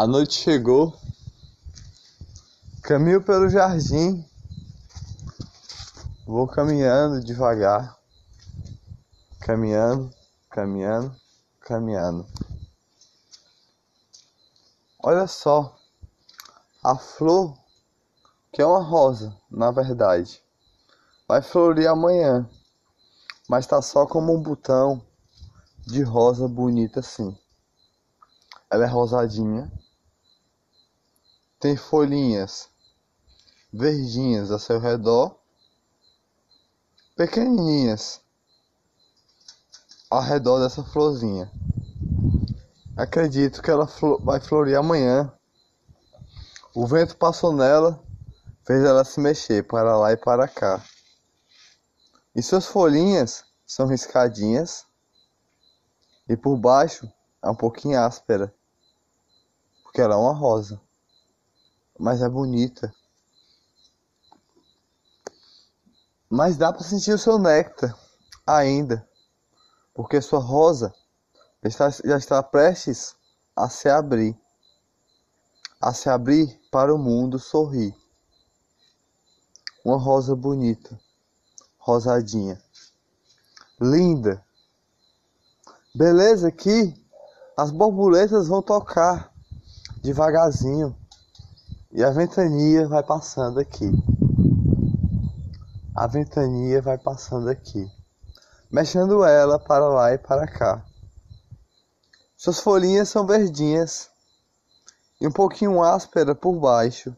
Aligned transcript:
A 0.00 0.06
noite 0.06 0.34
chegou, 0.34 0.96
caminho 2.84 3.20
pelo 3.20 3.48
jardim, 3.48 4.24
vou 6.24 6.46
caminhando 6.46 7.18
devagar, 7.24 7.98
caminhando, 9.40 10.08
caminhando, 10.50 11.16
caminhando. 11.58 12.24
Olha 15.02 15.26
só, 15.26 15.76
a 16.84 16.96
flor, 16.96 17.58
que 18.52 18.62
é 18.62 18.66
uma 18.66 18.84
rosa, 18.84 19.36
na 19.50 19.72
verdade, 19.72 20.40
vai 21.26 21.42
florir 21.42 21.88
amanhã, 21.88 22.48
mas 23.48 23.66
tá 23.66 23.82
só 23.82 24.06
como 24.06 24.32
um 24.32 24.40
botão 24.40 25.04
de 25.84 26.04
rosa 26.04 26.46
bonita 26.46 27.00
assim. 27.00 27.36
Ela 28.70 28.84
é 28.84 28.86
rosadinha, 28.86 29.68
tem 31.60 31.76
folhinhas 31.76 32.68
verdinhas 33.72 34.52
a 34.52 34.58
seu 34.60 34.78
redor, 34.78 35.36
pequenininhas 37.16 38.20
ao 40.08 40.22
redor 40.22 40.60
dessa 40.60 40.84
florzinha. 40.84 41.50
Acredito 42.96 43.60
que 43.60 43.70
ela 43.70 43.88
vai 44.20 44.40
florir 44.40 44.78
amanhã. 44.78 45.32
O 46.74 46.86
vento 46.86 47.16
passou 47.16 47.52
nela, 47.52 48.02
fez 48.64 48.84
ela 48.84 49.04
se 49.04 49.20
mexer 49.20 49.66
para 49.66 49.96
lá 49.96 50.12
e 50.12 50.16
para 50.16 50.46
cá. 50.46 50.82
E 52.34 52.42
suas 52.42 52.66
folhinhas 52.66 53.44
são 53.66 53.86
riscadinhas 53.86 54.86
e 56.28 56.36
por 56.36 56.56
baixo 56.56 57.10
é 57.42 57.50
um 57.50 57.54
pouquinho 57.54 58.00
áspera, 58.00 58.54
porque 59.82 60.00
ela 60.00 60.14
é 60.14 60.18
uma 60.18 60.32
rosa 60.32 60.80
mas 61.98 62.22
é 62.22 62.28
bonita. 62.28 62.94
Mas 66.30 66.56
dá 66.56 66.72
para 66.72 66.84
sentir 66.84 67.12
o 67.12 67.18
seu 67.18 67.38
néctar 67.38 67.98
ainda, 68.46 69.06
porque 69.94 70.20
sua 70.20 70.38
rosa 70.38 70.94
está, 71.62 71.90
já 71.90 72.16
está 72.16 72.42
prestes 72.42 73.16
a 73.56 73.68
se 73.68 73.88
abrir, 73.88 74.38
a 75.80 75.92
se 75.92 76.08
abrir 76.08 76.60
para 76.70 76.94
o 76.94 76.98
mundo 76.98 77.38
sorrir. 77.38 77.94
Uma 79.84 79.98
rosa 79.98 80.36
bonita, 80.36 81.00
rosadinha, 81.78 82.62
linda. 83.80 84.44
Beleza 85.94 86.52
que 86.52 86.94
as 87.56 87.70
borboletas 87.70 88.48
vão 88.48 88.62
tocar 88.62 89.32
devagarzinho 90.02 90.94
e 91.98 92.04
a 92.04 92.10
ventania 92.10 92.86
vai 92.86 93.02
passando 93.02 93.58
aqui. 93.58 93.90
A 95.96 96.06
ventania 96.06 96.80
vai 96.80 96.96
passando 96.96 97.48
aqui, 97.48 97.90
mexendo 98.70 99.24
ela 99.24 99.58
para 99.58 99.88
lá 99.88 100.14
e 100.14 100.18
para 100.18 100.46
cá. 100.46 100.86
Suas 102.36 102.60
folhinhas 102.60 103.08
são 103.08 103.26
verdinhas 103.26 104.12
e 105.20 105.26
um 105.26 105.32
pouquinho 105.32 105.82
áspera 105.82 106.36
por 106.36 106.54
baixo. 106.60 107.16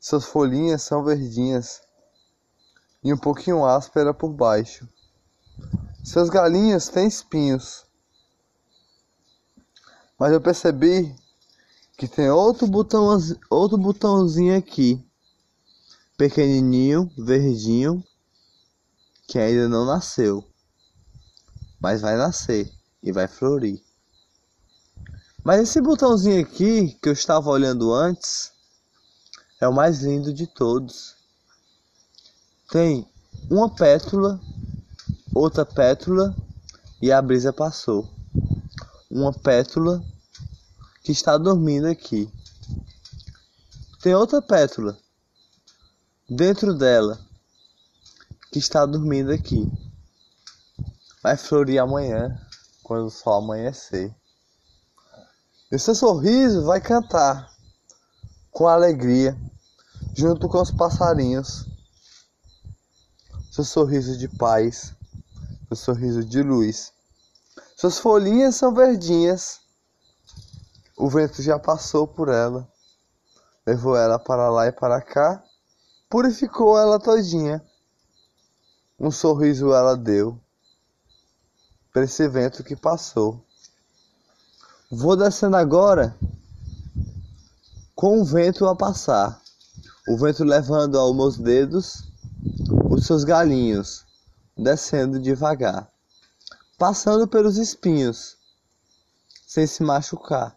Suas 0.00 0.24
folhinhas 0.24 0.82
são 0.82 1.04
verdinhas 1.04 1.82
e 3.04 3.14
um 3.14 3.18
pouquinho 3.18 3.64
áspera 3.64 4.12
por 4.12 4.32
baixo. 4.32 4.88
Seus 6.02 6.28
galinhos 6.28 6.88
têm 6.88 7.06
espinhos. 7.06 7.86
Mas 10.18 10.32
eu 10.32 10.40
percebi 10.40 11.14
que 11.96 12.06
tem 12.06 12.28
outro 12.28 12.66
botão, 12.66 13.18
outro 13.48 13.78
botãozinho 13.78 14.56
aqui, 14.56 15.02
pequenininho, 16.16 17.10
verdinho, 17.16 18.04
que 19.26 19.38
ainda 19.38 19.68
não 19.68 19.86
nasceu, 19.86 20.44
mas 21.80 22.02
vai 22.02 22.16
nascer 22.16 22.70
e 23.02 23.10
vai 23.10 23.26
florir. 23.26 23.82
Mas 25.42 25.60
esse 25.60 25.80
botãozinho 25.80 26.42
aqui 26.42 26.98
que 27.00 27.08
eu 27.08 27.12
estava 27.12 27.48
olhando 27.48 27.94
antes 27.94 28.52
é 29.60 29.66
o 29.66 29.72
mais 29.72 30.02
lindo 30.02 30.34
de 30.34 30.46
todos. 30.46 31.14
Tem 32.70 33.08
uma 33.48 33.70
pétula, 33.70 34.40
outra 35.34 35.64
pétula 35.64 36.36
e 37.00 37.10
a 37.10 37.22
brisa 37.22 37.52
passou. 37.52 38.06
Uma 39.10 39.32
pétula 39.32 40.04
que 41.06 41.12
está 41.12 41.38
dormindo 41.38 41.86
aqui. 41.86 42.28
Tem 44.02 44.12
outra 44.12 44.42
pétula 44.42 44.98
dentro 46.28 46.74
dela 46.74 47.16
que 48.50 48.58
está 48.58 48.84
dormindo 48.84 49.30
aqui. 49.30 49.70
Vai 51.22 51.36
florir 51.36 51.78
amanhã, 51.78 52.36
quando 52.82 53.06
o 53.06 53.10
sol 53.10 53.34
amanhecer. 53.34 54.12
E 55.70 55.78
seu 55.78 55.94
sorriso 55.94 56.64
vai 56.64 56.80
cantar 56.80 57.54
com 58.50 58.66
alegria, 58.66 59.38
junto 60.12 60.48
com 60.48 60.60
os 60.60 60.72
passarinhos. 60.72 61.66
Seu 63.52 63.62
sorriso 63.62 64.18
de 64.18 64.26
paz, 64.26 64.92
seu 65.68 65.76
sorriso 65.76 66.24
de 66.24 66.42
luz. 66.42 66.92
Suas 67.76 67.96
folhinhas 67.96 68.56
são 68.56 68.74
verdinhas 68.74 69.64
o 70.96 71.10
vento 71.10 71.42
já 71.42 71.58
passou 71.58 72.08
por 72.08 72.28
ela, 72.28 72.66
levou 73.66 73.94
ela 73.94 74.18
para 74.18 74.48
lá 74.48 74.66
e 74.66 74.72
para 74.72 75.02
cá, 75.02 75.44
purificou 76.08 76.78
ela 76.78 76.98
todinha. 76.98 77.62
Um 78.98 79.10
sorriso 79.10 79.74
ela 79.74 79.94
deu 79.94 80.40
para 81.92 82.04
esse 82.04 82.26
vento 82.28 82.64
que 82.64 82.74
passou. 82.74 83.44
Vou 84.90 85.16
descendo 85.16 85.56
agora 85.56 86.16
com 87.94 88.20
o 88.20 88.24
vento 88.24 88.66
a 88.66 88.74
passar, 88.74 89.38
o 90.08 90.16
vento 90.16 90.44
levando 90.44 90.98
aos 90.98 91.14
meus 91.14 91.36
dedos 91.36 92.04
os 92.90 93.04
seus 93.04 93.24
galinhos, 93.24 94.06
descendo 94.56 95.18
devagar, 95.18 95.90
passando 96.78 97.28
pelos 97.28 97.58
espinhos, 97.58 98.38
sem 99.46 99.66
se 99.66 99.82
machucar 99.82 100.55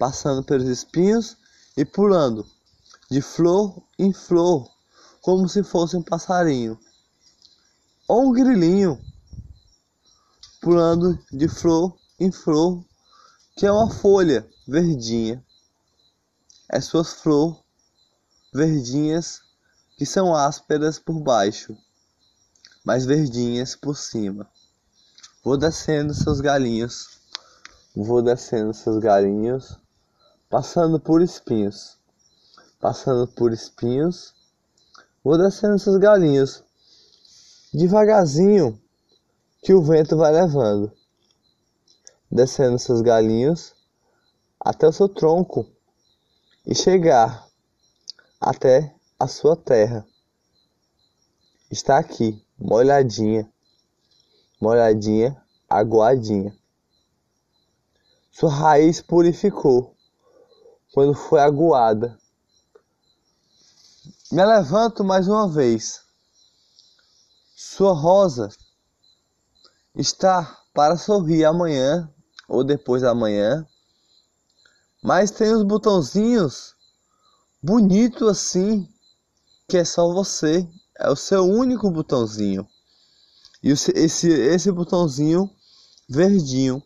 passando 0.00 0.42
pelos 0.42 0.66
espinhos 0.66 1.36
e 1.76 1.84
pulando 1.84 2.44
de 3.10 3.20
flor 3.20 3.82
em 3.98 4.14
flor, 4.14 4.66
como 5.20 5.46
se 5.46 5.62
fosse 5.62 5.94
um 5.94 6.02
passarinho 6.02 6.80
ou 8.08 8.28
um 8.28 8.32
grilinho, 8.32 8.98
pulando 10.60 11.22
de 11.30 11.46
flor 11.48 11.96
em 12.18 12.32
flor, 12.32 12.82
que 13.56 13.66
é 13.66 13.70
uma 13.70 13.90
folha 13.90 14.48
verdinha. 14.66 15.44
É 16.68 16.80
suas 16.80 17.12
flores 17.12 17.58
verdinhas 18.54 19.42
que 19.98 20.06
são 20.06 20.34
ásperas 20.34 20.98
por 20.98 21.20
baixo, 21.20 21.76
mas 22.84 23.04
verdinhas 23.04 23.76
por 23.76 23.96
cima. 23.96 24.50
Vou 25.44 25.58
descendo 25.58 26.14
seus 26.14 26.40
galinhos, 26.40 27.20
vou 27.94 28.22
descendo 28.22 28.72
seus 28.72 28.98
galinhos 28.98 29.79
passando 30.50 30.98
por 30.98 31.22
espinhos, 31.22 31.96
passando 32.80 33.28
por 33.28 33.52
espinhos, 33.52 34.34
vou 35.22 35.38
descendo 35.38 35.76
essas 35.76 35.96
galinhas, 35.96 36.64
devagarzinho 37.72 38.76
que 39.62 39.72
o 39.72 39.80
vento 39.80 40.16
vai 40.16 40.32
levando, 40.32 40.92
descendo 42.28 42.80
seus 42.80 43.00
galinhos 43.00 43.76
até 44.58 44.88
o 44.88 44.92
seu 44.92 45.08
tronco 45.08 45.64
e 46.66 46.74
chegar 46.74 47.46
até 48.40 48.92
a 49.20 49.28
sua 49.28 49.54
terra. 49.54 50.04
Está 51.70 51.96
aqui, 51.96 52.44
molhadinha, 52.58 53.48
molhadinha, 54.60 55.40
aguadinha. 55.68 56.52
Sua 58.32 58.50
raiz 58.50 59.00
purificou 59.00 59.94
quando 60.92 61.14
foi 61.14 61.40
aguada. 61.40 62.18
Me 64.30 64.44
levanto 64.44 65.02
mais 65.02 65.28
uma 65.28 65.48
vez. 65.48 66.02
Sua 67.56 67.92
rosa 67.92 68.48
está 69.94 70.64
para 70.72 70.96
sorrir 70.96 71.44
amanhã 71.44 72.12
ou 72.48 72.64
depois 72.64 73.02
da 73.02 73.14
manhã, 73.14 73.66
mas 75.02 75.30
tem 75.30 75.52
os 75.52 75.62
botãozinhos 75.62 76.74
bonito 77.62 78.28
assim, 78.28 78.88
que 79.68 79.76
é 79.76 79.84
só 79.84 80.12
você, 80.12 80.68
é 80.98 81.10
o 81.10 81.16
seu 81.16 81.44
único 81.44 81.90
botãozinho. 81.90 82.66
E 83.62 83.70
esse 83.70 84.28
esse 84.28 84.72
botãozinho 84.72 85.50
verdinho 86.08 86.82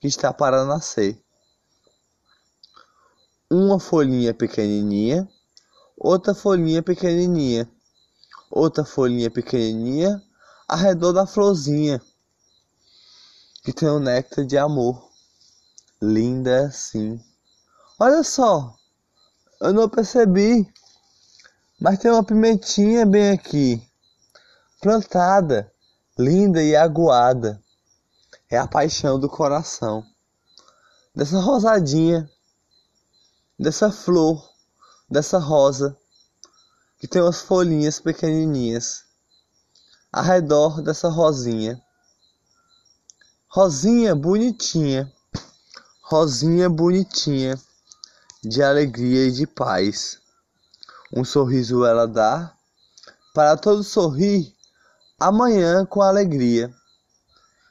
que 0.00 0.08
está 0.08 0.32
para 0.32 0.64
nascer. 0.64 1.22
Uma 3.50 3.78
folhinha 3.78 4.34
pequenininha, 4.34 5.28
outra 5.96 6.34
folhinha 6.34 6.82
pequenininha, 6.82 7.70
outra 8.50 8.84
folhinha 8.84 9.30
pequenininha 9.30 10.22
ao 10.68 10.78
redor 10.78 11.12
da 11.12 11.26
florzinha 11.26 12.00
que 13.66 13.72
tem 13.72 13.88
um 13.88 13.98
néctar 13.98 14.44
de 14.44 14.56
amor. 14.56 15.10
Linda 16.00 16.66
assim. 16.66 17.20
Olha 17.98 18.22
só, 18.22 18.76
eu 19.60 19.72
não 19.72 19.88
percebi, 19.88 20.72
mas 21.80 21.98
tem 21.98 22.12
uma 22.12 22.22
pimentinha 22.22 23.04
bem 23.04 23.30
aqui, 23.30 23.82
plantada, 24.80 25.72
linda 26.16 26.62
e 26.62 26.76
aguada. 26.76 27.60
É 28.48 28.56
a 28.56 28.68
paixão 28.68 29.18
do 29.18 29.28
coração 29.28 30.04
dessa 31.12 31.40
rosadinha, 31.40 32.30
dessa 33.58 33.90
flor, 33.90 34.50
dessa 35.10 35.38
rosa 35.38 35.96
que 36.98 37.06
tem 37.06 37.22
umas 37.22 37.40
folhinhas 37.40 38.00
pequenininhas 38.00 39.04
ao 40.12 40.24
redor 40.24 40.82
dessa 40.82 41.08
rosinha. 41.08 41.80
Rosinha 43.48 44.14
bonitinha, 44.14 45.12
rosinha 46.02 46.68
bonitinha, 46.68 47.58
de 48.42 48.62
alegria 48.62 49.26
e 49.26 49.32
de 49.32 49.46
paz. 49.46 50.18
Um 51.12 51.24
sorriso 51.24 51.84
ela 51.84 52.06
dá 52.06 52.54
para 53.34 53.56
todo 53.56 53.82
sorrir 53.82 54.54
amanhã 55.18 55.84
com 55.84 56.02
alegria 56.02 56.72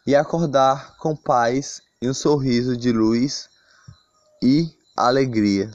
e 0.06 0.16
acordar 0.16 0.98
com 0.98 1.16
paz 1.16 1.82
e 2.02 2.10
um 2.10 2.14
sorriso 2.14 2.76
de 2.78 2.92
luz 2.92 3.50
e 4.42 4.72
alegria. 4.96 5.72